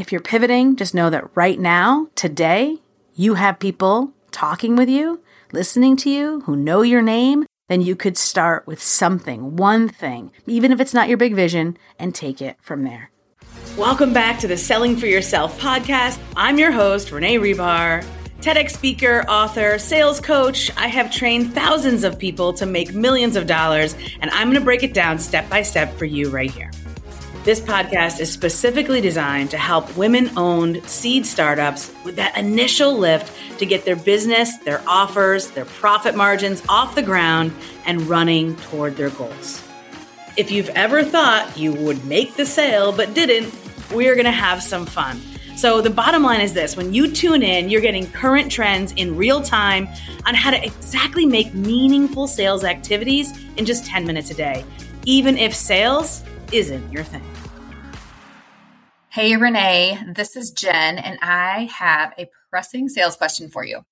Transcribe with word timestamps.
if 0.00 0.10
you're 0.10 0.20
pivoting, 0.22 0.76
just 0.76 0.94
know 0.94 1.10
that 1.10 1.36
right 1.36 1.60
now, 1.60 2.08
today, 2.14 2.78
you 3.14 3.34
have 3.34 3.58
people 3.58 4.14
talking 4.30 4.74
with 4.74 4.88
you, 4.88 5.22
listening 5.52 5.94
to 5.94 6.08
you, 6.08 6.40
who 6.46 6.56
know 6.56 6.80
your 6.80 7.02
name, 7.02 7.44
then 7.68 7.82
you 7.82 7.94
could 7.94 8.16
start 8.16 8.66
with 8.66 8.82
something, 8.82 9.56
one 9.56 9.90
thing, 9.90 10.32
even 10.46 10.72
if 10.72 10.80
it's 10.80 10.94
not 10.94 11.08
your 11.08 11.18
big 11.18 11.34
vision, 11.34 11.76
and 11.98 12.14
take 12.14 12.40
it 12.40 12.56
from 12.62 12.84
there. 12.84 13.10
Welcome 13.76 14.14
back 14.14 14.38
to 14.38 14.48
the 14.48 14.56
Selling 14.56 14.96
for 14.96 15.04
Yourself 15.04 15.60
podcast. 15.60 16.18
I'm 16.34 16.58
your 16.58 16.72
host, 16.72 17.12
Renee 17.12 17.36
Hribar. 17.36 18.02
TEDx 18.40 18.70
speaker, 18.70 19.26
author, 19.28 19.78
sales 19.78 20.18
coach. 20.18 20.70
I 20.78 20.86
have 20.86 21.12
trained 21.12 21.52
thousands 21.52 22.04
of 22.04 22.18
people 22.18 22.54
to 22.54 22.64
make 22.64 22.94
millions 22.94 23.36
of 23.36 23.46
dollars, 23.46 23.94
and 24.22 24.30
I'm 24.30 24.48
going 24.48 24.58
to 24.58 24.64
break 24.64 24.82
it 24.82 24.94
down 24.94 25.18
step 25.18 25.46
by 25.50 25.60
step 25.60 25.94
for 25.98 26.06
you 26.06 26.30
right 26.30 26.50
here. 26.50 26.70
This 27.42 27.58
podcast 27.58 28.20
is 28.20 28.30
specifically 28.30 29.00
designed 29.00 29.50
to 29.52 29.56
help 29.56 29.96
women 29.96 30.30
owned 30.36 30.86
seed 30.86 31.24
startups 31.24 31.90
with 32.04 32.16
that 32.16 32.36
initial 32.36 32.98
lift 32.98 33.32
to 33.58 33.64
get 33.64 33.86
their 33.86 33.96
business, 33.96 34.58
their 34.58 34.82
offers, 34.86 35.50
their 35.52 35.64
profit 35.64 36.14
margins 36.14 36.62
off 36.68 36.94
the 36.94 37.02
ground 37.02 37.54
and 37.86 38.02
running 38.02 38.56
toward 38.56 38.98
their 38.98 39.08
goals. 39.08 39.66
If 40.36 40.50
you've 40.50 40.68
ever 40.70 41.02
thought 41.02 41.56
you 41.56 41.72
would 41.72 42.04
make 42.04 42.34
the 42.34 42.44
sale 42.44 42.92
but 42.92 43.14
didn't, 43.14 43.54
we're 43.90 44.14
going 44.16 44.26
to 44.26 44.30
have 44.30 44.62
some 44.62 44.84
fun. 44.84 45.18
So, 45.56 45.80
the 45.80 45.88
bottom 45.88 46.22
line 46.22 46.42
is 46.42 46.52
this 46.52 46.76
when 46.76 46.92
you 46.92 47.10
tune 47.10 47.42
in, 47.42 47.70
you're 47.70 47.80
getting 47.80 48.06
current 48.10 48.52
trends 48.52 48.92
in 48.92 49.16
real 49.16 49.40
time 49.40 49.88
on 50.26 50.34
how 50.34 50.50
to 50.50 50.62
exactly 50.62 51.24
make 51.24 51.54
meaningful 51.54 52.26
sales 52.26 52.64
activities 52.64 53.32
in 53.56 53.64
just 53.64 53.86
10 53.86 54.06
minutes 54.06 54.30
a 54.30 54.34
day, 54.34 54.62
even 55.06 55.38
if 55.38 55.54
sales 55.54 56.22
isn't 56.52 56.92
your 56.92 57.04
thing. 57.04 57.22
Hey, 59.08 59.36
Renee, 59.36 59.98
this 60.14 60.36
is 60.36 60.52
Jen, 60.52 60.98
and 60.98 61.18
I 61.20 61.68
have 61.72 62.12
a 62.16 62.28
pressing 62.48 62.88
sales 62.88 63.16
question 63.16 63.48
for 63.48 63.64
you. 63.64 63.82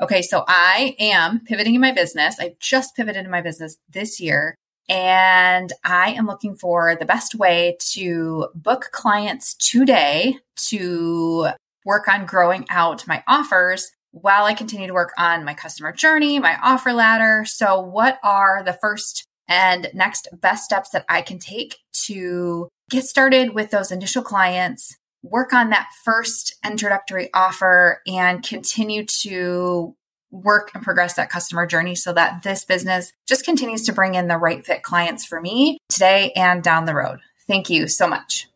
Okay, 0.00 0.22
so 0.22 0.44
I 0.46 0.94
am 0.98 1.40
pivoting 1.40 1.74
in 1.74 1.80
my 1.80 1.92
business. 1.92 2.36
I 2.38 2.54
just 2.60 2.96
pivoted 2.96 3.24
in 3.24 3.30
my 3.30 3.40
business 3.40 3.78
this 3.88 4.20
year, 4.20 4.54
and 4.88 5.72
I 5.84 6.12
am 6.12 6.26
looking 6.26 6.54
for 6.54 6.96
the 6.96 7.04
best 7.04 7.34
way 7.34 7.76
to 7.92 8.48
book 8.54 8.90
clients 8.92 9.54
today 9.54 10.38
to 10.68 11.48
work 11.84 12.08
on 12.08 12.26
growing 12.26 12.64
out 12.70 13.06
my 13.06 13.22
offers 13.26 13.92
while 14.12 14.44
I 14.44 14.54
continue 14.54 14.86
to 14.86 14.94
work 14.94 15.12
on 15.18 15.44
my 15.44 15.54
customer 15.54 15.92
journey, 15.92 16.38
my 16.38 16.58
offer 16.62 16.92
ladder. 16.92 17.44
So, 17.44 17.80
what 17.80 18.18
are 18.22 18.62
the 18.64 18.78
first 18.80 19.26
and 19.50 19.90
next 19.92 20.28
best 20.40 20.64
steps 20.64 20.90
that 20.90 21.04
I 21.08 21.20
can 21.20 21.38
take 21.38 21.76
to 22.06 22.68
get 22.88 23.04
started 23.04 23.52
with 23.52 23.70
those 23.70 23.90
initial 23.90 24.22
clients, 24.22 24.96
work 25.22 25.52
on 25.52 25.70
that 25.70 25.88
first 26.04 26.54
introductory 26.64 27.28
offer, 27.34 28.00
and 28.06 28.42
continue 28.42 29.04
to 29.22 29.94
work 30.30 30.70
and 30.74 30.82
progress 30.82 31.14
that 31.14 31.28
customer 31.28 31.66
journey 31.66 31.96
so 31.96 32.12
that 32.12 32.44
this 32.44 32.64
business 32.64 33.12
just 33.26 33.44
continues 33.44 33.84
to 33.84 33.92
bring 33.92 34.14
in 34.14 34.28
the 34.28 34.38
right 34.38 34.64
fit 34.64 34.84
clients 34.84 35.24
for 35.24 35.40
me 35.40 35.76
today 35.88 36.32
and 36.36 36.62
down 36.62 36.84
the 36.84 36.94
road. 36.94 37.18
Thank 37.48 37.68
you 37.68 37.88
so 37.88 38.06
much. 38.06 38.48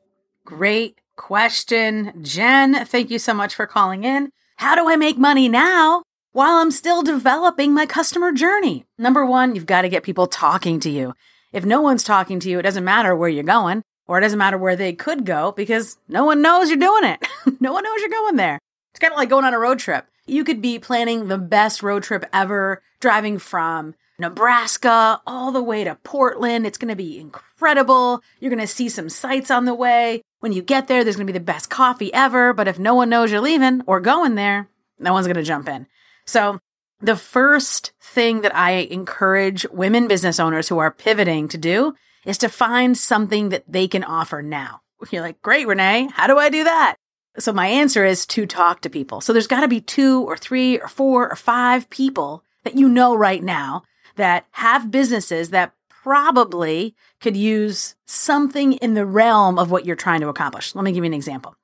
Great 0.45 1.01
question, 1.17 2.23
Jen. 2.23 2.85
Thank 2.87 3.11
you 3.11 3.19
so 3.19 3.35
much 3.35 3.57
for 3.57 3.67
calling 3.67 4.05
in. 4.05 4.31
How 4.57 4.77
do 4.77 4.89
I 4.89 4.95
make 4.95 5.19
money 5.19 5.49
now 5.49 6.05
while 6.35 6.59
I'm 6.59 6.73
still 6.73 7.05
developing 7.05 7.73
my 7.73 7.87
customer 7.87 8.33
journey? 8.33 8.85
Number 8.99 9.25
one, 9.25 9.55
you've 9.55 9.67
got 9.67 9.83
to 9.83 9.89
get 9.89 10.03
people 10.03 10.27
talking 10.27 10.81
to 10.81 10.91
you. 10.91 11.15
If 11.53 11.65
no 11.65 11.81
one's 11.81 12.03
talking 12.03 12.41
to 12.41 12.51
you, 12.51 12.59
it 12.59 12.63
doesn't 12.63 12.85
matter 12.85 13.15
where 13.15 13.29
you're 13.29 13.45
going 13.45 13.85
or 14.09 14.19
it 14.19 14.23
doesn't 14.23 14.39
matter 14.39 14.59
where 14.59 14.75
they 14.75 14.93
could 14.93 15.25
go 15.25 15.53
because 15.53 15.97
no 16.09 16.25
one 16.25 16.43
knows 16.43 16.69
you're 16.69 16.77
doing 16.77 17.05
it. 17.05 17.25
no 17.61 17.73
one 17.73 17.85
knows 17.85 18.01
you're 18.01 18.09
going 18.09 18.35
there. 18.35 18.59
It's 18.91 18.99
kind 18.99 19.13
of 19.13 19.17
like 19.17 19.29
going 19.29 19.45
on 19.45 19.55
a 19.55 19.59
road 19.61 19.79
trip. 19.79 20.07
You 20.27 20.43
could 20.43 20.61
be 20.61 20.81
planning 20.81 21.29
the 21.29 21.39
best 21.39 21.85
road 21.85 22.03
trip 22.03 22.25
ever, 22.33 22.83
driving 22.99 23.39
from 23.39 23.95
Nebraska 24.19 25.23
all 25.29 25.53
the 25.53 25.63
way 25.63 25.85
to 25.85 25.95
Portland. 26.03 26.67
It's 26.67 26.79
going 26.79 26.89
to 26.89 26.97
be 26.97 27.21
incredible. 27.21 28.23
You're 28.41 28.51
going 28.51 28.59
to 28.59 28.67
see 28.67 28.89
some 28.89 29.09
sights 29.09 29.53
on 29.53 29.67
the 29.67 29.75
way. 29.75 30.21
When 30.41 30.53
you 30.53 30.63
get 30.63 30.89
there, 30.89 31.05
there's 31.05 31.15
going 31.15 31.29
to 31.29 31.33
be 31.33 31.39
the 31.39 31.45
best 31.45 31.71
coffee 31.71 32.13
ever. 32.13 32.53
But 32.53 32.67
if 32.67 32.81
no 32.81 32.97
one 32.97 33.09
knows 33.09 33.31
you're 33.31 33.41
leaving 33.41 33.83
or 33.87 34.01
going 34.01 34.35
there, 34.35 34.69
no 34.99 35.13
one's 35.13 35.29
going 35.29 35.37
to 35.37 35.45
jump 35.45 35.69
in. 35.69 35.87
So, 36.27 36.61
the 37.01 37.17
first 37.17 37.93
thing 38.01 38.41
that 38.43 38.55
I 38.55 38.73
encourage 38.73 39.67
women 39.71 40.09
business 40.09 40.41
owners 40.41 40.69
who 40.69 40.79
are 40.79 40.91
pivoting 40.91 41.49
to 41.49 41.59
do 41.59 41.95
is 42.25 42.39
to 42.39 42.49
find 42.49 42.97
something 42.97 43.51
that 43.51 43.65
they 43.69 43.87
can 43.89 44.05
offer 44.05 44.41
now. 44.43 44.81
You're 45.11 45.23
like, 45.23 45.43
great, 45.43 45.67
Renee. 45.67 46.09
How 46.13 46.27
do 46.27 46.39
I 46.39 46.49
do 46.49 46.65
that? 46.65 46.97
So 47.39 47.53
my 47.53 47.67
answer 47.67 48.05
is 48.05 48.27
to 48.27 48.47
talk 48.47 48.81
to 48.83 48.91
people. 48.91 49.21
So 49.21 49.33
there's 49.33 49.49
got 49.49 49.61
to 49.61 49.69
be 49.69 49.81
two 49.81 50.23
or 50.23 50.37
three 50.37 50.79
or 50.79 50.89
four 50.89 51.29
or 51.29 51.37
five 51.37 51.91
people 51.91 52.45
that 52.63 52.79
you 52.79 52.89
know 52.89 53.15
right 53.15 53.43
now 53.43 53.83
that 54.17 54.47
have 54.53 54.91
businesses 54.91 55.51
that 55.51 55.73
probably 55.89 56.95
could 57.21 57.37
use 57.37 57.97
something 58.07 58.75
in 58.75 58.95
the 58.95 59.07
realm 59.07 59.59
of 59.59 59.71
what 59.71 59.85
you're 59.85 59.97
trying 59.97 60.21
to 60.21 60.29
accomplish. 60.29 60.75
Let 60.75 60.85
me 60.85 60.93
give 60.93 61.03
you 61.03 61.09
an 61.09 61.15
example. 61.15 61.57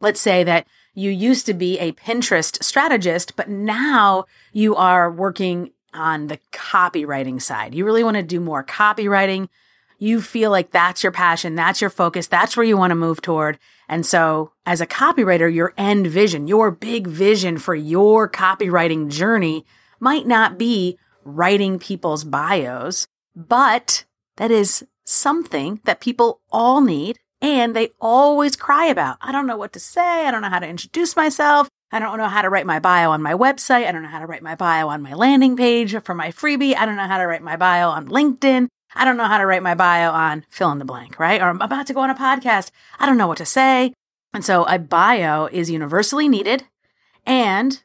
Let's 0.00 0.20
say 0.20 0.44
that 0.44 0.66
you 0.94 1.10
used 1.10 1.46
to 1.46 1.54
be 1.54 1.78
a 1.78 1.92
Pinterest 1.92 2.62
strategist, 2.62 3.36
but 3.36 3.48
now 3.48 4.24
you 4.52 4.74
are 4.76 5.10
working 5.10 5.70
on 5.92 6.28
the 6.28 6.38
copywriting 6.52 7.40
side. 7.40 7.74
You 7.74 7.84
really 7.84 8.04
want 8.04 8.16
to 8.16 8.22
do 8.22 8.40
more 8.40 8.64
copywriting. 8.64 9.48
You 9.98 10.22
feel 10.22 10.50
like 10.50 10.70
that's 10.70 11.02
your 11.02 11.12
passion, 11.12 11.54
that's 11.54 11.80
your 11.80 11.90
focus, 11.90 12.26
that's 12.26 12.56
where 12.56 12.64
you 12.64 12.76
want 12.76 12.90
to 12.92 12.96
move 12.96 13.20
toward. 13.20 13.58
And 13.88 14.06
so, 14.06 14.52
as 14.64 14.80
a 14.80 14.86
copywriter, 14.86 15.52
your 15.52 15.74
end 15.76 16.06
vision, 16.06 16.48
your 16.48 16.70
big 16.70 17.06
vision 17.06 17.58
for 17.58 17.74
your 17.74 18.28
copywriting 18.28 19.10
journey 19.10 19.66
might 19.98 20.26
not 20.26 20.56
be 20.56 20.98
writing 21.24 21.78
people's 21.78 22.24
bios, 22.24 23.06
but 23.36 24.04
that 24.36 24.50
is 24.50 24.86
something 25.04 25.80
that 25.84 26.00
people 26.00 26.40
all 26.50 26.80
need 26.80 27.18
and 27.40 27.74
they 27.74 27.90
always 28.00 28.56
cry 28.56 28.86
about. 28.86 29.16
I 29.20 29.32
don't 29.32 29.46
know 29.46 29.56
what 29.56 29.72
to 29.74 29.80
say. 29.80 30.26
I 30.26 30.30
don't 30.30 30.42
know 30.42 30.48
how 30.50 30.58
to 30.58 30.68
introduce 30.68 31.16
myself. 31.16 31.68
I 31.92 31.98
don't 31.98 32.18
know 32.18 32.28
how 32.28 32.42
to 32.42 32.50
write 32.50 32.66
my 32.66 32.78
bio 32.78 33.10
on 33.10 33.22
my 33.22 33.32
website. 33.32 33.86
I 33.86 33.92
don't 33.92 34.02
know 34.02 34.08
how 34.08 34.20
to 34.20 34.26
write 34.26 34.42
my 34.42 34.54
bio 34.54 34.88
on 34.88 35.02
my 35.02 35.14
landing 35.14 35.56
page 35.56 36.00
for 36.02 36.14
my 36.14 36.30
freebie. 36.30 36.76
I 36.76 36.86
don't 36.86 36.96
know 36.96 37.08
how 37.08 37.18
to 37.18 37.26
write 37.26 37.42
my 37.42 37.56
bio 37.56 37.88
on 37.88 38.08
LinkedIn. 38.08 38.68
I 38.94 39.04
don't 39.04 39.16
know 39.16 39.24
how 39.24 39.38
to 39.38 39.46
write 39.46 39.62
my 39.62 39.74
bio 39.74 40.10
on 40.10 40.44
fill 40.50 40.70
in 40.72 40.78
the 40.78 40.84
blank, 40.84 41.18
right? 41.18 41.40
Or 41.40 41.48
I'm 41.48 41.60
about 41.60 41.86
to 41.88 41.94
go 41.94 42.00
on 42.00 42.10
a 42.10 42.14
podcast. 42.14 42.70
I 42.98 43.06
don't 43.06 43.18
know 43.18 43.26
what 43.26 43.38
to 43.38 43.46
say. 43.46 43.92
And 44.32 44.44
so 44.44 44.64
a 44.64 44.78
bio 44.78 45.46
is 45.46 45.70
universally 45.70 46.28
needed 46.28 46.64
and 47.26 47.82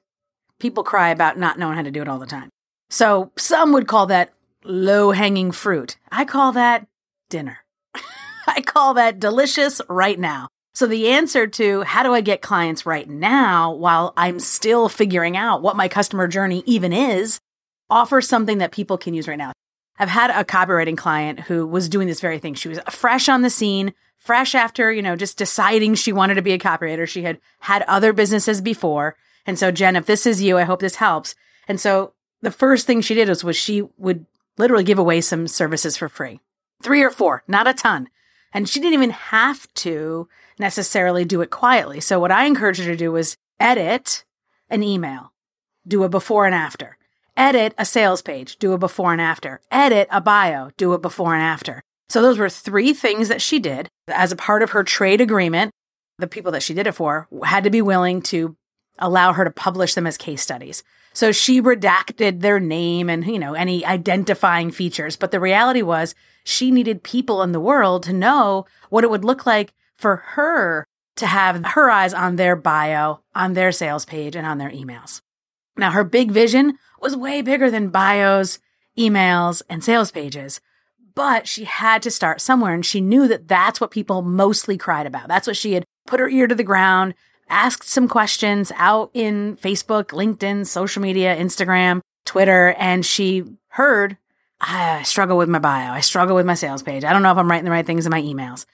people 0.59 0.83
cry 0.83 1.09
about 1.09 1.37
not 1.37 1.57
knowing 1.57 1.75
how 1.75 1.83
to 1.83 1.91
do 1.91 2.01
it 2.01 2.07
all 2.07 2.19
the 2.19 2.25
time. 2.25 2.49
So 2.89 3.31
some 3.37 3.73
would 3.73 3.87
call 3.87 4.05
that 4.07 4.33
low 4.63 5.11
hanging 5.11 5.51
fruit. 5.51 5.97
I 6.11 6.25
call 6.25 6.51
that 6.53 6.87
dinner. 7.29 7.64
I 8.47 8.61
call 8.61 8.93
that 8.95 9.19
delicious 9.19 9.81
right 9.89 10.19
now. 10.19 10.47
So 10.73 10.87
the 10.87 11.09
answer 11.09 11.47
to 11.47 11.83
how 11.83 12.03
do 12.03 12.13
I 12.13 12.21
get 12.21 12.41
clients 12.41 12.85
right 12.85 13.09
now 13.09 13.71
while 13.73 14.13
I'm 14.17 14.39
still 14.39 14.89
figuring 14.89 15.37
out 15.37 15.61
what 15.61 15.77
my 15.77 15.87
customer 15.87 16.27
journey 16.27 16.63
even 16.65 16.91
is, 16.91 17.39
offer 17.89 18.19
something 18.19 18.57
that 18.57 18.73
people 18.73 18.97
can 18.97 19.13
use 19.13 19.27
right 19.27 19.37
now. 19.37 19.53
I've 19.97 20.09
had 20.09 20.31
a 20.31 20.43
copywriting 20.43 20.97
client 20.97 21.39
who 21.41 21.65
was 21.65 21.87
doing 21.87 22.07
this 22.07 22.19
very 22.19 22.39
thing. 22.39 22.55
She 22.55 22.67
was 22.67 22.79
fresh 22.89 23.29
on 23.29 23.41
the 23.41 23.49
scene, 23.49 23.93
fresh 24.17 24.53
after, 24.53 24.91
you 24.91 25.01
know, 25.01 25.15
just 25.15 25.37
deciding 25.37 25.95
she 25.95 26.11
wanted 26.11 26.35
to 26.35 26.41
be 26.41 26.51
a 26.51 26.59
copywriter. 26.59 27.07
She 27.07 27.23
had 27.23 27.39
had 27.59 27.83
other 27.83 28.11
businesses 28.11 28.59
before. 28.59 29.15
And 29.45 29.57
so, 29.57 29.71
Jen, 29.71 29.95
if 29.95 30.05
this 30.05 30.25
is 30.25 30.41
you, 30.41 30.57
I 30.57 30.63
hope 30.63 30.81
this 30.81 30.95
helps. 30.95 31.35
And 31.69 31.79
so 31.79 32.13
the 32.41 32.51
first 32.51 32.85
thing 32.85 32.99
she 32.99 33.13
did 33.13 33.29
was, 33.29 33.45
was 33.45 33.55
she 33.55 33.83
would 33.97 34.25
literally 34.57 34.83
give 34.83 34.99
away 34.99 35.21
some 35.21 35.47
services 35.47 35.95
for 35.95 36.09
free. 36.09 36.41
Three 36.83 37.01
or 37.01 37.11
four, 37.11 37.43
not 37.47 37.67
a 37.67 37.73
ton. 37.73 38.09
And 38.55 38.67
she 38.67 38.79
didn't 38.79 38.93
even 38.93 39.11
have 39.11 39.71
to 39.75 40.27
necessarily 40.57 41.25
do 41.25 41.41
it 41.41 41.51
quietly. 41.51 41.99
So 41.99 42.19
what 42.19 42.31
I 42.31 42.45
encouraged 42.45 42.79
her 42.79 42.91
to 42.91 42.97
do 42.97 43.11
was 43.11 43.35
edit 43.59 44.25
an 44.69 44.81
email, 44.81 45.33
do 45.87 46.03
a 46.03 46.09
before 46.09 46.47
and 46.47 46.55
after 46.55 46.97
edit 47.37 47.73
a 47.77 47.85
sales 47.85 48.21
page, 48.21 48.57
do 48.57 48.73
a 48.73 48.77
before 48.77 49.11
and 49.11 49.21
after, 49.21 49.61
edit 49.71 50.07
a 50.11 50.21
bio, 50.21 50.71
do 50.77 50.93
a 50.93 50.99
before 50.99 51.33
and 51.33 51.43
after. 51.43 51.83
So 52.09 52.21
those 52.21 52.37
were 52.37 52.49
three 52.49 52.93
things 52.93 53.29
that 53.29 53.41
she 53.41 53.59
did 53.59 53.89
as 54.07 54.31
a 54.31 54.37
part 54.37 54.63
of 54.63 54.71
her 54.71 54.83
trade 54.83 55.21
agreement. 55.21 55.71
The 56.17 56.27
people 56.27 56.51
that 56.53 56.63
she 56.63 56.73
did 56.73 56.87
it 56.87 56.93
for 56.93 57.27
had 57.43 57.63
to 57.65 57.69
be 57.69 57.81
willing 57.81 58.21
to 58.23 58.55
allow 58.99 59.33
her 59.33 59.43
to 59.43 59.51
publish 59.51 59.93
them 59.93 60.07
as 60.07 60.17
case 60.17 60.41
studies. 60.41 60.83
So 61.13 61.31
she 61.31 61.61
redacted 61.61 62.41
their 62.41 62.59
name 62.59 63.09
and, 63.09 63.25
you 63.25 63.39
know, 63.39 63.53
any 63.53 63.85
identifying 63.85 64.69
features. 64.69 65.15
But 65.15 65.31
the 65.31 65.39
reality 65.39 65.81
was 65.81 66.13
she 66.43 66.71
needed 66.71 67.03
people 67.03 67.41
in 67.41 67.53
the 67.53 67.59
world 67.59 68.03
to 68.03 68.13
know 68.13 68.65
what 68.89 69.03
it 69.03 69.09
would 69.09 69.23
look 69.23 69.45
like 69.45 69.73
for 69.95 70.17
her 70.17 70.85
to 71.15 71.25
have 71.25 71.65
her 71.65 71.89
eyes 71.89 72.13
on 72.13 72.35
their 72.35 72.57
bio, 72.57 73.21
on 73.33 73.53
their 73.53 73.71
sales 73.71 74.03
page, 74.03 74.35
and 74.35 74.45
on 74.45 74.57
their 74.57 74.69
emails. 74.69 75.21
Now, 75.77 75.91
her 75.91 76.03
big 76.03 76.31
vision 76.31 76.77
was 76.99 77.15
way 77.15 77.41
bigger 77.41 77.71
than 77.71 77.89
bios, 77.89 78.59
emails, 78.97 79.61
and 79.69 79.83
sales 79.83 80.11
pages. 80.11 80.59
But 81.13 81.47
she 81.47 81.63
had 81.63 82.01
to 82.03 82.11
start 82.11 82.41
somewhere. 82.41 82.73
And 82.73 82.85
she 82.85 82.99
knew 82.99 83.27
that 83.29 83.47
that's 83.47 83.79
what 83.79 83.91
people 83.91 84.21
mostly 84.21 84.77
cried 84.77 85.07
about. 85.07 85.29
That's 85.29 85.47
what 85.47 85.55
she 85.55 85.73
had 85.73 85.85
put 86.05 86.19
her 86.19 86.27
ear 86.27 86.47
to 86.47 86.55
the 86.55 86.63
ground, 86.63 87.13
asked 87.49 87.87
some 87.87 88.07
questions 88.07 88.71
out 88.75 89.11
in 89.13 89.57
Facebook, 89.57 90.07
LinkedIn, 90.07 90.65
social 90.65 91.01
media, 91.01 91.35
Instagram, 91.35 92.01
Twitter, 92.25 92.75
and 92.77 93.05
she 93.05 93.43
heard, 93.69 94.17
ah, 94.61 94.99
I 94.99 95.03
struggle 95.03 95.37
with 95.37 95.49
my 95.49 95.59
bio. 95.59 95.91
I 95.91 96.01
struggle 96.01 96.35
with 96.35 96.45
my 96.45 96.55
sales 96.55 96.83
page. 96.83 97.03
I 97.03 97.13
don't 97.13 97.21
know 97.21 97.31
if 97.31 97.37
I'm 97.37 97.49
writing 97.49 97.65
the 97.65 97.71
right 97.71 97.85
things 97.85 98.05
in 98.05 98.11
my 98.11 98.21
emails. 98.21 98.65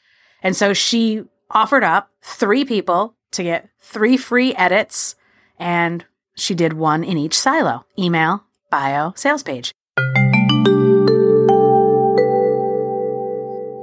And 0.41 0.55
so 0.55 0.73
she 0.73 1.23
offered 1.49 1.83
up 1.83 2.11
three 2.21 2.65
people 2.65 3.15
to 3.31 3.43
get 3.43 3.69
three 3.79 4.17
free 4.17 4.55
edits, 4.55 5.15
and 5.59 6.05
she 6.35 6.55
did 6.55 6.73
one 6.73 7.03
in 7.03 7.17
each 7.17 7.37
silo 7.37 7.85
email, 7.97 8.43
bio, 8.69 9.13
sales 9.15 9.43
page. 9.43 9.73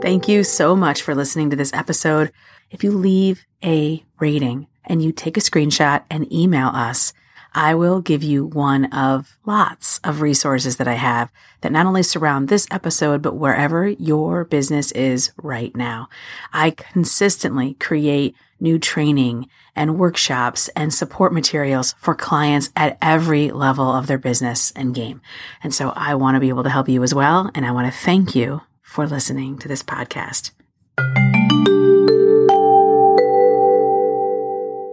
Thank 0.00 0.28
you 0.28 0.44
so 0.44 0.76
much 0.76 1.02
for 1.02 1.14
listening 1.14 1.50
to 1.50 1.56
this 1.56 1.72
episode. 1.72 2.32
If 2.70 2.84
you 2.84 2.92
leave 2.92 3.44
a 3.64 4.04
rating 4.20 4.68
and 4.88 5.02
you 5.02 5.12
take 5.12 5.36
a 5.36 5.40
screenshot 5.40 6.02
and 6.10 6.32
email 6.32 6.68
us, 6.68 7.12
I 7.54 7.74
will 7.74 8.00
give 8.00 8.22
you 8.22 8.44
one 8.44 8.86
of 8.86 9.38
lots 9.46 9.98
of 10.04 10.20
resources 10.20 10.76
that 10.76 10.88
I 10.88 10.94
have 10.94 11.32
that 11.60 11.72
not 11.72 11.86
only 11.86 12.02
surround 12.02 12.48
this 12.48 12.66
episode, 12.70 13.22
but 13.22 13.36
wherever 13.36 13.88
your 13.88 14.44
business 14.44 14.92
is 14.92 15.32
right 15.42 15.74
now. 15.74 16.08
I 16.52 16.70
consistently 16.70 17.74
create 17.74 18.36
new 18.60 18.78
training 18.78 19.48
and 19.74 19.98
workshops 19.98 20.68
and 20.70 20.92
support 20.92 21.32
materials 21.32 21.94
for 21.98 22.14
clients 22.14 22.70
at 22.76 22.98
every 23.00 23.50
level 23.50 23.92
of 23.92 24.08
their 24.08 24.18
business 24.18 24.72
and 24.72 24.94
game. 24.94 25.20
And 25.62 25.72
so 25.72 25.92
I 25.94 26.16
want 26.16 26.34
to 26.34 26.40
be 26.40 26.48
able 26.48 26.64
to 26.64 26.70
help 26.70 26.88
you 26.88 27.02
as 27.02 27.14
well. 27.14 27.50
And 27.54 27.64
I 27.64 27.70
want 27.70 27.92
to 27.92 27.98
thank 27.98 28.34
you 28.34 28.62
for 28.82 29.06
listening 29.06 29.58
to 29.58 29.68
this 29.68 29.82
podcast. 29.82 30.57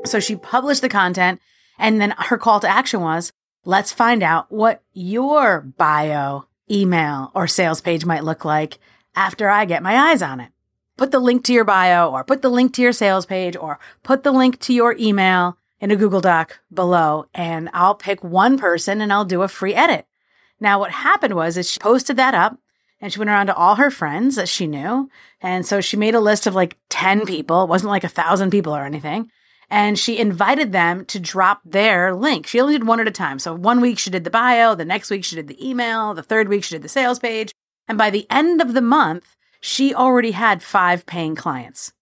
So 0.06 0.20
she 0.20 0.36
published 0.36 0.82
the 0.82 0.90
content, 0.90 1.42
and 1.78 2.00
then 2.00 2.14
her 2.18 2.38
call 2.38 2.60
to 2.62 2.68
action 2.68 3.02
was 3.02 3.34
let's 3.64 3.92
find 3.92 4.24
out 4.24 4.52
what 4.52 4.84
your 4.94 5.62
bio, 5.62 6.46
email, 6.70 7.32
or 7.34 7.48
sales 7.48 7.82
page 7.82 8.06
might 8.06 8.24
look 8.24 8.46
like 8.46 8.80
after 9.16 9.50
I 9.50 9.66
get 9.66 9.84
my 9.84 10.12
eyes 10.12 10.22
on 10.22 10.40
it. 10.40 10.52
Put 10.98 11.12
the 11.12 11.20
link 11.20 11.44
to 11.46 11.54
your 11.54 11.66
bio, 11.66 12.10
or 12.10 12.24
put 12.24 12.42
the 12.42 12.50
link 12.50 12.74
to 12.76 12.82
your 12.82 12.94
sales 12.94 13.26
page, 13.26 13.56
or 13.58 13.80
put 14.04 14.24
the 14.24 14.32
link 14.32 14.60
to 14.62 14.74
your 14.74 14.96
email 14.98 15.58
in 15.80 15.92
a 15.92 15.96
Google 15.96 16.22
Doc 16.22 16.60
below, 16.74 17.26
and 17.34 17.70
I'll 17.74 17.96
pick 17.96 18.24
one 18.24 18.58
person 18.58 19.02
and 19.02 19.12
I'll 19.12 19.26
do 19.26 19.42
a 19.42 19.48
free 19.48 19.74
edit. 19.74 20.06
Now, 20.60 20.80
what 20.80 20.92
happened 20.92 21.34
was 21.34 21.58
is 21.58 21.70
she 21.70 21.80
posted 21.80 22.18
that 22.18 22.34
up 22.34 22.58
and 23.02 23.12
she 23.12 23.20
went 23.20 23.30
around 23.30 23.48
to 23.48 23.56
all 23.56 23.76
her 23.76 23.92
friends 23.92 24.36
that 24.36 24.50
she 24.50 24.68
knew. 24.68 25.10
And 25.42 25.66
so 25.66 25.82
she 25.82 25.98
made 25.98 26.16
a 26.16 26.20
list 26.20 26.48
of 26.48 26.56
like 26.56 26.78
10 26.90 27.26
people. 27.26 27.64
It 27.64 27.70
wasn't 27.70 27.92
like 27.92 28.04
a 28.04 28.10
thousand 28.10 28.52
people 28.52 28.76
or 28.76 28.86
anything. 28.86 29.30
And 29.70 29.98
she 29.98 30.20
invited 30.20 30.72
them 30.72 31.06
to 31.06 31.20
drop 31.20 31.62
their 31.66 32.14
link. 32.14 32.48
She 32.48 32.60
only 32.60 32.74
did 32.74 32.88
one 32.88 33.00
at 33.00 33.08
a 33.08 33.12
time. 33.12 33.40
So 33.40 33.54
one 33.54 33.82
week 33.82 33.98
she 33.98 34.10
did 34.10 34.24
the 34.24 34.30
bio, 34.30 34.76
the 34.76 34.86
next 34.86 35.10
week 35.10 35.24
she 35.24 35.36
did 35.36 35.48
the 35.48 35.68
email, 35.68 36.14
the 36.14 36.24
third 36.24 36.48
week 36.48 36.64
she 36.64 36.76
did 36.76 36.84
the 36.84 36.90
sales 36.90 37.20
page. 37.20 37.52
And 37.88 37.98
by 37.98 38.10
the 38.10 38.28
end 38.30 38.62
of 38.62 38.74
the 38.74 38.82
month, 38.82 39.36
she 39.60 39.94
already 39.94 40.32
had 40.32 40.62
five 40.62 41.06
paying 41.06 41.36
clients. 41.36 41.94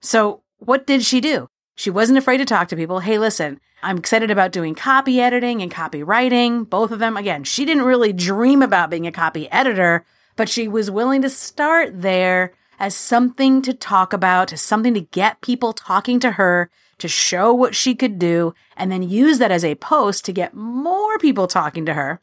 So 0.00 0.42
what 0.58 0.86
did 0.86 1.02
she 1.02 1.20
do? 1.20 1.48
She 1.74 1.90
wasn't 1.90 2.18
afraid 2.18 2.38
to 2.38 2.44
talk 2.44 2.68
to 2.68 2.76
people. 2.76 3.00
Hey, 3.00 3.18
listen, 3.18 3.60
I'm 3.82 3.98
excited 3.98 4.30
about 4.30 4.52
doing 4.52 4.74
copy 4.74 5.20
editing 5.20 5.62
and 5.62 5.72
copywriting, 5.72 6.68
both 6.68 6.90
of 6.90 6.98
them. 6.98 7.16
Again, 7.16 7.44
she 7.44 7.64
didn't 7.64 7.84
really 7.84 8.12
dream 8.12 8.62
about 8.62 8.90
being 8.90 9.06
a 9.06 9.12
copy 9.12 9.50
editor, 9.50 10.04
but 10.36 10.48
she 10.48 10.68
was 10.68 10.90
willing 10.90 11.22
to 11.22 11.30
start 11.30 12.02
there 12.02 12.52
as 12.82 12.96
something 12.96 13.62
to 13.62 13.72
talk 13.72 14.12
about, 14.12 14.52
as 14.52 14.60
something 14.60 14.92
to 14.92 15.00
get 15.00 15.40
people 15.40 15.72
talking 15.72 16.18
to 16.18 16.32
her, 16.32 16.68
to 16.98 17.06
show 17.06 17.54
what 17.54 17.76
she 17.76 17.94
could 17.94 18.18
do, 18.18 18.52
and 18.76 18.90
then 18.90 19.08
use 19.08 19.38
that 19.38 19.52
as 19.52 19.64
a 19.64 19.76
post 19.76 20.24
to 20.24 20.32
get 20.32 20.52
more 20.52 21.16
people 21.20 21.46
talking 21.46 21.86
to 21.86 21.94
her. 21.94 22.20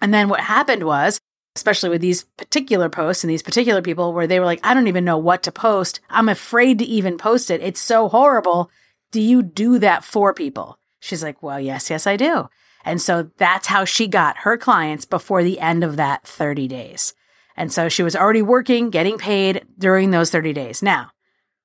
And 0.00 0.12
then 0.14 0.30
what 0.30 0.40
happened 0.40 0.84
was, 0.84 1.20
especially 1.54 1.90
with 1.90 2.00
these 2.00 2.22
particular 2.38 2.88
posts 2.88 3.22
and 3.22 3.30
these 3.30 3.42
particular 3.42 3.82
people, 3.82 4.14
where 4.14 4.26
they 4.26 4.40
were 4.40 4.46
like, 4.46 4.60
I 4.64 4.72
don't 4.72 4.88
even 4.88 5.04
know 5.04 5.18
what 5.18 5.42
to 5.42 5.52
post. 5.52 6.00
I'm 6.08 6.30
afraid 6.30 6.78
to 6.78 6.86
even 6.86 7.18
post 7.18 7.50
it. 7.50 7.60
It's 7.60 7.78
so 7.78 8.08
horrible. 8.08 8.70
Do 9.10 9.20
you 9.20 9.42
do 9.42 9.78
that 9.80 10.04
for 10.04 10.32
people? 10.32 10.78
She's 11.00 11.22
like, 11.22 11.42
Well, 11.42 11.60
yes, 11.60 11.90
yes, 11.90 12.06
I 12.06 12.16
do. 12.16 12.48
And 12.82 12.98
so 12.98 13.30
that's 13.36 13.66
how 13.66 13.84
she 13.84 14.08
got 14.08 14.38
her 14.38 14.56
clients 14.56 15.04
before 15.04 15.42
the 15.42 15.60
end 15.60 15.84
of 15.84 15.96
that 15.96 16.26
30 16.26 16.66
days. 16.66 17.12
And 17.56 17.72
so 17.72 17.88
she 17.88 18.02
was 18.02 18.16
already 18.16 18.42
working, 18.42 18.90
getting 18.90 19.18
paid 19.18 19.64
during 19.78 20.10
those 20.10 20.30
30 20.30 20.52
days. 20.52 20.82
Now, 20.82 21.10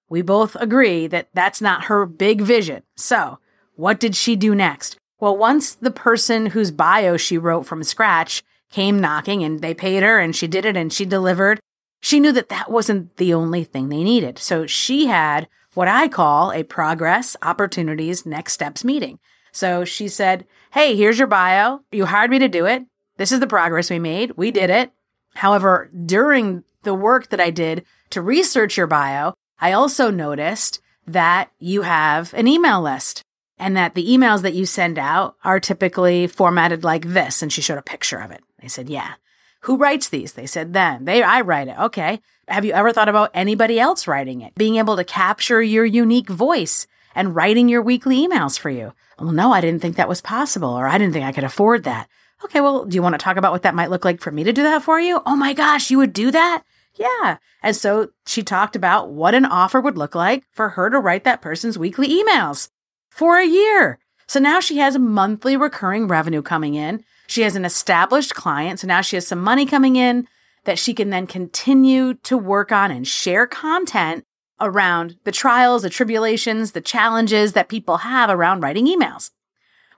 we 0.10 0.22
both 0.22 0.56
agree 0.56 1.07
that 1.07 1.30
that's 1.34 1.62
not 1.62 1.86
her 1.86 2.06
big 2.06 2.42
vision. 2.42 2.84
So, 2.95 3.39
what 3.75 4.00
did 4.00 4.16
she 4.16 4.36
do 4.36 4.56
next? 4.56 4.98
Well, 5.19 5.36
once 5.36 5.74
the 5.74 5.92
person 5.92 6.48
whose 6.48 6.72
bio 6.72 7.18
she 7.18 7.38
wrote 7.38 7.66
from 7.66 7.84
scratch 7.84 8.44
came 8.72 9.00
knocking 9.00 9.44
and 9.44 9.62
they 9.62 9.74
paid 9.74 10.04
her 10.04 10.19
and 10.19 10.36
she 10.36 10.48
did 10.48 10.66
it 10.66 10.78
and 10.78 10.92
she 10.92 11.06
delivered, 11.06 11.60
she 12.01 12.19
knew 12.19 12.31
that 12.31 12.50
that 12.50 12.72
wasn't 12.72 13.18
the 13.18 13.33
only 13.33 13.63
thing 13.63 13.90
they 13.90 14.04
needed. 14.04 14.38
So 14.38 14.68
she 14.68 15.07
had 15.07 15.48
what 15.74 15.88
I 15.88 16.07
call 16.07 16.51
a 16.51 16.63
progress, 16.63 17.36
opportunities, 17.42 18.25
next 18.25 18.54
steps 18.54 18.83
meeting. 18.83 19.19
So 19.51 19.86
she 19.86 20.07
said, 20.07 20.45
Hey, 20.72 20.95
here's 20.95 21.18
your 21.18 21.28
bio. 21.28 21.81
You 21.92 22.06
hired 22.06 22.31
me 22.31 22.40
to 22.40 22.48
do 22.48 22.66
it. 22.66 22.83
This 23.18 23.31
is 23.31 23.40
the 23.40 23.48
progress 23.48 23.90
we 23.90 24.00
made. 24.00 24.31
We 24.38 24.51
did 24.51 24.69
it. 24.69 24.92
However, 25.35 25.89
during 26.06 26.63
the 26.83 26.94
work 26.94 27.29
that 27.29 27.39
I 27.39 27.50
did 27.50 27.85
to 28.12 28.21
research 28.21 28.77
your 28.77 28.88
bio, 28.88 29.33
I 29.59 29.71
also 29.71 30.09
noticed 30.09 30.79
that 31.06 31.51
you 31.59 31.83
have 31.83 32.33
an 32.33 32.47
email 32.47 32.81
list 32.81 33.24
and 33.57 33.75
that 33.75 33.95
the 33.95 34.07
emails 34.07 34.41
that 34.44 34.53
you 34.53 34.65
send 34.65 35.00
out 35.00 35.35
are 35.44 35.59
typically 35.59 36.27
formatted 36.27 36.83
like 36.83 37.06
this. 37.06 37.41
And 37.41 37.51
she 37.51 37.62
showed 37.62 37.77
a 37.77 37.83
picture 37.83 38.19
of 38.19 38.31
it. 38.31 38.41
They 38.62 38.68
said, 38.68 38.89
yeah. 38.89 39.13
Who 39.62 39.77
writes 39.77 40.09
these? 40.09 40.33
They 40.33 40.45
said, 40.45 40.74
them. 40.74 41.06
They, 41.06 41.24
I 41.24 41.41
write 41.41 41.68
it. 41.68 41.77
Okay. 41.80 42.21
Have 42.47 42.63
you 42.63 42.71
ever 42.71 42.94
thought 42.94 43.09
about 43.09 43.31
anybody 43.33 43.80
else 43.80 44.07
writing 44.07 44.41
it? 44.41 44.56
Being 44.56 44.75
able 44.75 44.95
to 44.95 45.03
capture 45.03 45.62
your 45.62 45.85
unique 45.85 46.30
voice 46.30 46.88
and 47.15 47.35
writing 47.35 47.68
your 47.68 47.81
weekly 47.81 48.25
emails 48.25 48.59
for 48.59 48.69
you. 48.69 48.94
Well, 49.19 49.31
no, 49.31 49.51
I 49.51 49.62
didn't 49.62 49.81
think 49.81 49.95
that 49.95 50.07
was 50.07 50.21
possible, 50.21 50.69
or 50.69 50.88
I 50.88 51.00
didn't 51.00 51.13
think 51.13 51.25
I 51.25 51.31
could 51.31 51.44
afford 51.44 51.83
that. 51.85 52.07
Okay, 52.44 52.62
well, 52.62 52.86
do 52.86 52.95
you 52.95 53.01
want 53.01 53.13
to 53.13 53.19
talk 53.19 53.38
about 53.38 53.51
what 53.51 53.63
that 53.63 53.75
might 53.75 53.89
look 53.89 54.06
like 54.06 54.22
for 54.22 54.31
me 54.31 54.44
to 54.44 54.54
do 54.54 54.63
that 54.63 54.84
for 54.84 55.00
you? 55.00 55.22
Oh 55.25 55.36
my 55.36 55.54
gosh, 55.54 55.89
you 55.89 55.98
would 55.98 56.13
do 56.13 56.31
that? 56.31 56.63
Yeah. 56.94 57.38
And 57.63 57.75
so 57.75 58.10
she 58.25 58.44
talked 58.44 58.75
about 58.75 59.10
what 59.10 59.36
an 59.36 59.45
offer 59.45 59.80
would 59.80 59.98
look 59.98 60.16
like 60.16 60.44
for 60.51 60.69
her 60.69 60.89
to 60.89 61.00
write 61.00 61.24
that 61.24 61.42
person's 61.42 61.78
weekly 61.78 62.07
emails 62.10 62.69
for 63.10 63.38
a 63.38 63.48
year. 63.48 64.00
So 64.28 64.40
now 64.40 64.59
she 64.59 64.78
has 64.78 64.97
monthly 64.97 65.56
recurring 65.57 66.07
revenue 66.07 66.42
coming 66.42 66.76
in. 66.76 67.04
She 67.28 67.42
has 67.42 67.56
an 67.56 67.66
established 67.66 68.35
client. 68.35 68.80
So 68.80 68.88
now 68.88 69.02
she 69.02 69.16
has 69.16 69.28
some 69.28 69.42
money 69.42 69.66
coming 69.66 69.95
in 69.95 70.28
that 70.66 70.80
she 70.80 70.94
can 70.94 71.09
then 71.09 71.28
continue 71.28 72.14
to 72.16 72.38
work 72.38 72.71
on 72.71 72.92
and 72.92 73.07
share 73.07 73.47
content 73.47 74.26
around 74.59 75.18
the 75.23 75.31
trials, 75.31 75.83
the 75.83 75.90
tribulations, 75.90 76.71
the 76.71 76.81
challenges 76.81 77.54
that 77.54 77.69
people 77.69 77.97
have 77.97 78.30
around 78.30 78.61
writing 78.61 78.85
emails. 78.85 79.31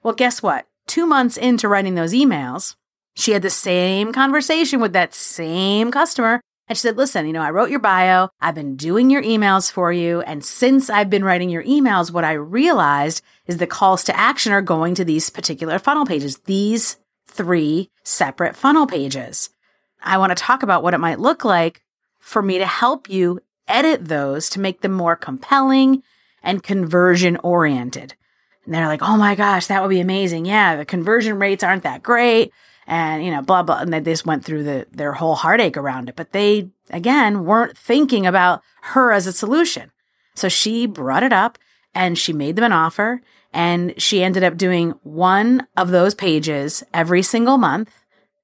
Well, 0.03 0.13
guess 0.13 0.43
what? 0.43 0.67
Two 0.89 1.05
months 1.05 1.37
into 1.37 1.69
writing 1.69 1.95
those 1.95 2.13
emails, 2.13 2.75
she 3.15 3.31
had 3.31 3.41
the 3.41 3.49
same 3.49 4.11
conversation 4.11 4.81
with 4.81 4.93
that 4.93 5.13
same 5.13 5.91
customer. 5.91 6.41
And 6.67 6.77
she 6.77 6.81
said, 6.81 6.97
Listen, 6.97 7.25
you 7.25 7.33
know, 7.33 7.41
I 7.41 7.51
wrote 7.51 7.69
your 7.69 7.79
bio, 7.79 8.29
I've 8.41 8.55
been 8.55 8.75
doing 8.75 9.09
your 9.09 9.23
emails 9.23 9.71
for 9.71 9.91
you. 9.91 10.21
And 10.21 10.43
since 10.43 10.89
I've 10.89 11.09
been 11.09 11.23
writing 11.23 11.49
your 11.49 11.63
emails, 11.63 12.11
what 12.11 12.23
I 12.23 12.33
realized 12.33 13.23
is 13.47 13.57
the 13.57 13.67
calls 13.67 14.03
to 14.05 14.17
action 14.17 14.51
are 14.51 14.61
going 14.61 14.95
to 14.95 15.05
these 15.05 15.29
particular 15.29 15.79
funnel 15.79 16.05
pages, 16.05 16.37
these 16.45 16.97
three 17.27 17.89
separate 18.03 18.55
funnel 18.55 18.85
pages. 18.85 19.49
I 20.01 20.17
want 20.17 20.31
to 20.31 20.41
talk 20.41 20.63
about 20.63 20.83
what 20.83 20.93
it 20.93 20.99
might 20.99 21.19
look 21.19 21.43
like 21.43 21.81
for 22.19 22.41
me 22.41 22.57
to 22.59 22.65
help 22.65 23.09
you 23.09 23.39
edit 23.67 24.07
those 24.07 24.49
to 24.51 24.59
make 24.59 24.81
them 24.81 24.91
more 24.91 25.15
compelling 25.15 26.03
and 26.41 26.63
conversion 26.63 27.37
oriented. 27.37 28.15
And 28.65 28.73
they're 28.73 28.87
like, 28.87 29.01
oh 29.01 29.17
my 29.17 29.35
gosh, 29.35 29.67
that 29.67 29.81
would 29.81 29.89
be 29.89 29.99
amazing. 29.99 30.45
Yeah, 30.45 30.75
the 30.75 30.85
conversion 30.85 31.39
rates 31.39 31.63
aren't 31.63 31.83
that 31.83 32.03
great. 32.03 32.51
And, 32.85 33.23
you 33.23 33.31
know, 33.31 33.41
blah, 33.41 33.63
blah. 33.63 33.79
And 33.79 33.93
they 33.93 34.01
just 34.01 34.25
went 34.25 34.43
through 34.43 34.63
the, 34.63 34.87
their 34.91 35.13
whole 35.13 35.35
heartache 35.35 35.77
around 35.77 36.09
it. 36.09 36.15
But 36.15 36.31
they, 36.31 36.69
again, 36.89 37.45
weren't 37.45 37.77
thinking 37.77 38.25
about 38.25 38.61
her 38.81 39.11
as 39.11 39.27
a 39.27 39.31
solution. 39.31 39.91
So 40.35 40.49
she 40.49 40.87
brought 40.87 41.23
it 41.23 41.33
up 41.33 41.57
and 41.93 42.17
she 42.17 42.33
made 42.33 42.55
them 42.55 42.65
an 42.65 42.71
offer. 42.71 43.21
And 43.53 43.99
she 44.01 44.23
ended 44.23 44.43
up 44.43 44.57
doing 44.57 44.91
one 45.03 45.67
of 45.75 45.89
those 45.89 46.15
pages 46.15 46.83
every 46.93 47.21
single 47.23 47.57
month. 47.57 47.91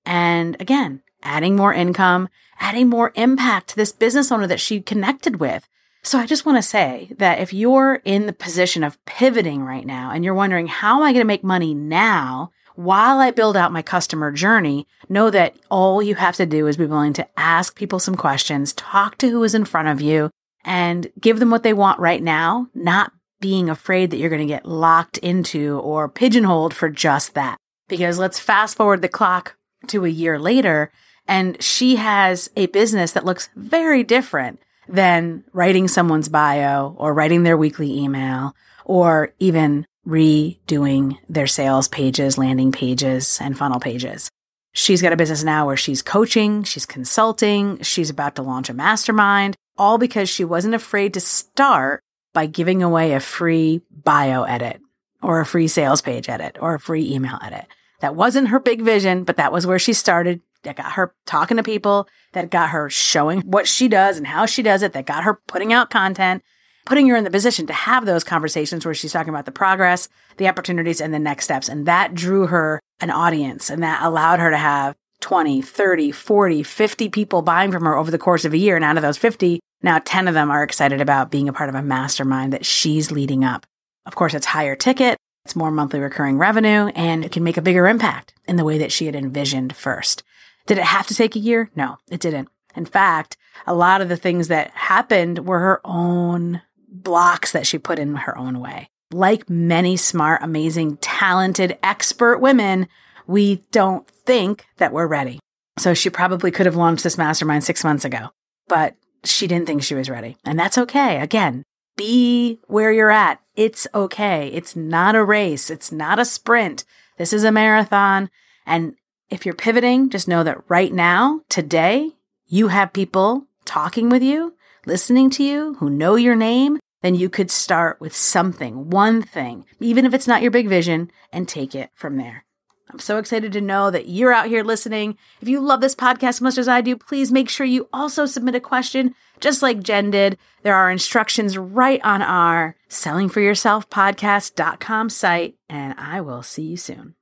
And 0.05 0.60
again, 0.60 1.01
adding 1.24 1.55
more 1.55 1.74
income, 1.74 2.29
adding 2.60 2.88
more 2.88 3.12
impact 3.15 3.69
to 3.69 3.75
this 3.75 3.91
business 3.91 4.31
owner 4.31 4.48
that 4.48 4.60
she 4.60 4.81
connected 4.81 5.39
with. 5.39 5.67
So 6.05 6.19
I 6.19 6.27
just 6.27 6.45
want 6.45 6.59
to 6.59 6.62
say 6.62 7.09
that 7.17 7.39
if 7.39 7.51
you're 7.51 8.00
in 8.05 8.27
the 8.27 8.31
position 8.33 8.83
of 8.83 9.03
pivoting 9.05 9.63
right 9.63 9.88
now 9.88 10.12
and 10.12 10.24
you're 10.24 10.35
wondering, 10.35 10.67
how 10.67 10.97
am 10.97 11.01
I 11.01 11.13
going 11.13 11.21
to 11.21 11.25
make 11.25 11.43
money 11.43 11.74
now 11.74 12.51
while 12.75 13.17
I 13.17 13.31
build 13.31 13.57
out 13.57 13.71
my 13.71 13.81
customer 13.81 14.31
journey? 14.31 14.88
Know 15.09 15.31
that 15.31 15.55
all 15.71 16.03
you 16.03 16.13
have 16.13 16.35
to 16.35 16.45
do 16.45 16.67
is 16.67 16.77
be 16.77 16.85
willing 16.85 17.13
to 17.13 17.27
ask 17.35 17.75
people 17.75 17.97
some 17.97 18.13
questions, 18.13 18.71
talk 18.74 19.17
to 19.17 19.31
who 19.31 19.43
is 19.43 19.55
in 19.55 19.65
front 19.65 19.88
of 19.88 20.00
you, 20.00 20.29
and 20.63 21.12
give 21.19 21.39
them 21.39 21.50
what 21.50 21.63
they 21.63 21.74
want 21.74 22.00
right 22.00 22.21
now, 22.21 22.67
not 22.75 23.12
being 23.41 23.67
afraid 23.67 24.12
that 24.12 24.17
you're 24.17 24.29
going 24.29 24.39
to 24.39 24.45
get 24.45 24.67
locked 24.67 25.17
into 25.17 25.79
or 25.79 26.07
pigeonholed 26.07 26.75
for 26.75 26.88
just 26.88 27.33
that. 27.33 27.57
Because 27.88 28.19
let's 28.19 28.39
fast 28.39 28.77
forward 28.77 29.01
the 29.01 29.09
clock 29.09 29.55
to 29.88 30.05
a 30.05 30.09
year 30.09 30.38
later 30.38 30.91
and 31.27 31.62
she 31.62 31.95
has 31.95 32.51
a 32.55 32.67
business 32.67 33.12
that 33.13 33.25
looks 33.25 33.50
very 33.55 34.03
different 34.03 34.59
than 34.88 35.44
writing 35.54 35.88
someone's 35.88 36.30
bio 36.30 36.96
or 36.98 37.13
writing 37.13 37.44
their 37.44 37.58
weekly 37.58 38.00
email 38.00 38.56
or 38.86 39.34
even 39.39 39.86
redoing 40.08 41.18
their 41.27 41.48
sales 41.48 41.88
pages, 41.88 42.38
landing 42.38 42.72
pages, 42.72 43.39
and 43.42 43.58
funnel 43.58 43.80
pages. 43.80 44.30
She's 44.74 45.01
got 45.01 45.13
a 45.13 45.18
business 45.18 45.44
now 45.44 45.65
where 45.65 45.77
she's 45.77 46.01
coaching, 46.01 46.63
she's 46.63 46.86
consulting, 46.86 47.82
she's 47.82 48.10
about 48.10 48.36
to 48.36 48.42
launch 48.42 48.70
a 48.70 48.74
mastermind, 48.74 49.56
all 49.77 49.98
because 49.98 50.30
she 50.30 50.44
wasn't 50.44 50.75
afraid 50.75 51.13
to 51.13 51.20
start 51.20 52.01
by 52.34 52.46
giving 52.46 52.84
away 52.84 53.13
a 53.13 53.20
free 53.20 53.82
bio 53.89 54.44
edit 54.44 54.82
or 55.24 55.39
a 55.39 55.46
free 55.46 55.68
sales 55.68 56.01
page 56.01 56.30
edit 56.30 56.58
or 56.60 56.75
a 56.75 56.80
free 56.80 57.12
email 57.13 57.39
edit. 57.42 57.65
That 58.01 58.15
wasn't 58.15 58.50
her 58.50 58.60
big 58.60 58.82
vision, 58.82 59.24
but 59.24 59.38
that 59.38 59.54
was 59.54 59.65
where 59.65 59.80
she 59.80 59.94
started. 59.94 60.42
That 60.65 60.75
got 60.75 60.93
her 60.93 61.15
talking 61.25 61.57
to 61.57 61.63
people, 61.63 62.07
that 62.34 62.50
got 62.50 62.69
her 62.69 62.89
showing 62.89 63.41
what 63.41 63.67
she 63.67 63.88
does 63.88 64.17
and 64.17 64.27
how 64.27 64.45
she 64.45 64.62
does 64.62 64.84
it, 64.84 64.93
that 64.93 65.05
got 65.05 65.24
her 65.24 65.39
putting 65.48 65.74
out 65.74 65.89
content, 65.89 66.43
putting 66.86 67.07
her 67.07 67.15
in 67.15 67.24
the 67.24 67.31
position 67.31 67.65
to 67.67 67.74
have 67.74 68.05
those 68.05 68.24
conversations 68.24 68.86
where 68.86 68.93
she's 68.93 69.12
talking 69.12 69.29
about 69.29 69.45
the 69.45 69.51
progress, 69.51 70.10
the 70.38 70.48
opportunities, 70.48 71.01
and 71.01 71.13
the 71.13 71.19
next 71.19 71.45
steps. 71.45 71.69
And 71.69 71.86
that 71.86 72.13
drew 72.13 72.48
her 72.48 72.79
an 73.00 73.10
audience 73.10 73.69
and 73.69 73.81
that 73.84 74.03
allowed 74.03 74.39
her 74.39 74.51
to 74.51 74.57
have 74.57 74.95
20, 75.22 75.62
30, 75.62 76.12
40, 76.12 76.63
50 76.63 77.10
people 77.10 77.41
buying 77.41 77.72
from 77.72 77.84
her 77.84 77.95
over 77.95 78.12
the 78.12 78.17
course 78.17 78.45
of 78.45 78.53
a 78.53 78.57
year. 78.57 78.75
And 78.75 78.86
out 78.86 78.98
of 78.98 79.01
those 79.01 79.17
50, 79.17 79.60
now 79.81 80.00
10 80.03 80.27
of 80.27 80.34
them 80.34 80.51
are 80.51 80.63
excited 80.63 81.01
about 81.01 81.31
being 81.31 81.50
a 81.50 81.53
part 81.53 81.69
of 81.69 81.75
a 81.75 81.81
mastermind 81.81 82.53
that 82.53 82.65
she's 82.65 83.12
leading 83.12 83.43
up. 83.43 83.65
Of 84.05 84.15
course, 84.15 84.34
it's 84.34 84.45
higher 84.45 84.75
ticket, 84.75 85.17
it's 85.45 85.55
more 85.55 85.72
monthly 85.72 86.00
recurring 86.00 86.38
revenue, 86.38 86.88
and 86.95 87.25
it 87.25 87.31
can 87.31 87.43
make 87.43 87.57
a 87.57 87.62
bigger 87.62 87.88
impact 87.88 88.34
in 88.48 88.55
the 88.55 88.63
way 88.63 88.77
that 88.77 88.91
she 88.91 89.05
had 89.05 89.15
envisioned 89.15 89.75
first. 89.75 90.24
Did 90.67 90.77
it 90.77 90.84
have 90.84 91.07
to 91.07 91.15
take 91.15 91.36
a 91.36 91.39
year? 91.39 91.69
No, 91.75 91.98
it 92.10 92.19
didn't. 92.19 92.50
In 92.75 92.86
fact, 92.86 93.38
a 93.67 93.74
lot 93.74 94.01
of 94.01 94.10
the 94.10 94.17
things 94.17 94.48
that 94.50 94.72
happened 94.72 95.48
were 95.48 95.60
her 95.60 95.81
own 95.86 96.62
blocks 96.89 97.51
that 97.51 97.67
she 97.67 97.77
put 97.77 98.00
in 98.00 98.15
her 98.15 98.38
own 98.38 98.60
way. 98.60 98.89
Like 99.12 99.50
many 99.50 99.98
smart, 99.98 100.41
amazing, 100.43 100.98
talented, 100.98 101.77
expert 101.84 102.39
women, 102.39 102.88
we 103.27 103.63
don't 103.72 104.07
think 104.07 104.65
that 104.77 104.91
we're 104.91 105.07
ready. 105.07 105.39
So 105.77 105.93
she 105.93 106.10
probably 106.10 106.51
could 106.51 106.65
have 106.65 106.75
launched 106.75 107.03
this 107.03 107.17
mastermind 107.17 107.63
six 107.63 107.84
months 107.84 108.05
ago, 108.05 108.29
but 108.67 108.95
she 109.24 109.48
didn't 109.48 109.67
think 109.67 109.84
she 109.84 109.95
was 109.95 110.10
ready. 110.10 110.38
And 110.45 110.57
that's 110.57 110.77
okay. 110.77 111.19
Again, 111.19 111.63
be 111.95 112.60
where 112.67 112.91
you're 112.91 113.12
at. 113.12 113.39
It's 113.55 113.88
okay. 113.93 114.50
It's 114.53 114.75
not 114.75 115.15
a 115.15 115.24
race. 115.24 115.69
It's 115.69 115.91
not 115.91 116.19
a 116.19 116.25
sprint. 116.25 116.84
This 117.17 117.34
is 117.34 117.43
a 117.43 117.51
marathon. 117.51 118.29
And 118.65 118.95
if 119.29 119.46
you're 119.46 119.55
pivoting, 119.55 120.10
just 120.10 120.27
know 120.27 120.44
that 120.44 120.62
right 120.67 120.94
now, 120.94 121.41
today, 121.50 122.12
you 122.48 122.67
have 122.67 122.94
people 122.94 123.48
talking 123.65 124.10
with 124.10 124.22
you, 124.22 124.53
listening 124.86 125.29
to 125.32 125.44
you, 125.44 125.74
who 125.75 125.89
know 125.89 126.15
your 126.15 126.36
name, 126.36 126.79
then 127.01 127.15
you 127.15 127.29
could 127.29 127.51
start 127.51 128.00
with 128.00 128.15
something, 128.15 128.89
one 128.89 129.22
thing, 129.22 129.65
even 129.79 130.05
if 130.05 130.13
it's 130.13 130.27
not 130.27 130.41
your 130.41 130.51
big 130.51 130.67
vision, 130.67 131.12
and 131.32 131.48
take 131.48 131.75
it 131.75 131.89
from 131.94 132.17
there. 132.17 132.46
I'm 132.89 133.00
so 133.00 133.17
excited 133.17 133.51
to 133.53 133.62
know 133.62 133.89
that 133.89 134.08
you're 134.08 134.32
out 134.32 134.46
here 134.48 134.63
listening. 134.63 135.17
If 135.41 135.48
you 135.48 135.60
love 135.60 135.82
this 135.82 135.96
podcast 135.96 136.29
as 136.29 136.41
much 136.41 136.60
as 136.60 136.67
I 136.67 136.82
do, 136.82 136.96
please 136.96 137.32
make 137.32 137.50
sure 137.50 137.65
you 137.65 137.89
also 137.91 138.27
submit 138.27 138.53
a 138.55 138.60
question, 138.60 139.15
just 139.39 139.63
like 139.63 139.82
Jen 139.82 140.12
did. 140.12 140.38
There 140.62 140.75
are 140.75 140.91
instructions 140.91 141.58
right 141.58 142.00
on 142.03 142.22
our 142.22 142.75
sellingforyourselfpodcast.com 142.89 145.10
site, 145.10 145.55
and 145.67 145.96
I 145.98 146.22
will 146.22 146.44
see 146.44 146.63
you 146.63 146.77
soon. 146.77 147.14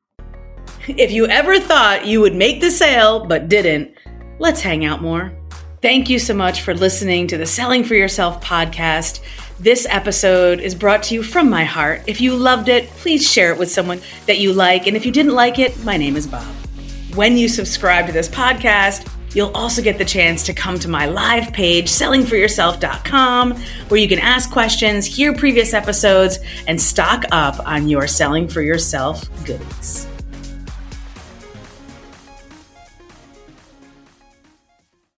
If 0.85 1.13
you 1.13 1.27
ever 1.27 1.61
thought 1.61 2.05
you 2.05 2.19
would 2.19 2.35
make 2.35 2.59
the 2.59 2.69
sale 2.69 3.25
but 3.25 3.47
didn't, 3.47 3.95
let's 4.39 4.59
hang 4.59 4.83
out 4.83 5.01
more. 5.01 5.31
Thank 5.81 6.09
you 6.09 6.19
so 6.19 6.33
much 6.33 6.59
for 6.61 6.73
listening 6.73 7.25
to 7.27 7.37
the 7.37 7.45
Selling 7.45 7.85
for 7.85 7.95
Yourself 7.95 8.43
podcast. 8.43 9.21
This 9.61 9.87
episode 9.89 10.59
is 10.59 10.75
brought 10.75 11.01
to 11.03 11.13
you 11.13 11.23
from 11.23 11.49
my 11.49 11.63
heart. 11.63 12.01
If 12.05 12.19
you 12.19 12.35
loved 12.35 12.67
it, 12.67 12.89
please 12.89 13.29
share 13.29 13.53
it 13.53 13.57
with 13.57 13.71
someone 13.71 14.01
that 14.25 14.39
you 14.39 14.51
like. 14.51 14.85
And 14.85 14.97
if 14.97 15.05
you 15.05 15.11
didn't 15.13 15.35
like 15.35 15.57
it, 15.57 15.81
my 15.85 15.95
name 15.95 16.17
is 16.17 16.27
Bob. 16.27 16.53
When 17.15 17.37
you 17.37 17.47
subscribe 17.47 18.05
to 18.07 18.11
this 18.11 18.27
podcast, 18.27 19.09
you'll 19.33 19.55
also 19.55 19.81
get 19.81 19.97
the 19.97 20.03
chance 20.03 20.43
to 20.43 20.53
come 20.53 20.77
to 20.79 20.89
my 20.89 21.05
live 21.05 21.53
page, 21.53 21.87
sellingforyourself.com, 21.87 23.55
where 23.87 23.99
you 24.01 24.09
can 24.09 24.19
ask 24.19 24.51
questions, 24.51 25.05
hear 25.05 25.33
previous 25.33 25.73
episodes, 25.73 26.39
and 26.67 26.81
stock 26.81 27.23
up 27.31 27.65
on 27.65 27.87
your 27.87 28.05
Selling 28.05 28.49
for 28.49 28.61
Yourself 28.61 29.23
goodies. 29.45 30.07